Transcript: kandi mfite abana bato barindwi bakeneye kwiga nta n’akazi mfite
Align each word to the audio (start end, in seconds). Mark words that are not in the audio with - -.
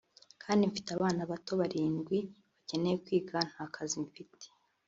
kandi 0.43 0.69
mfite 0.69 0.89
abana 0.97 1.21
bato 1.31 1.53
barindwi 1.61 2.17
bakeneye 2.53 2.95
kwiga 3.05 3.37
nta 3.49 3.61
n’akazi 3.65 3.97
mfite 4.07 4.45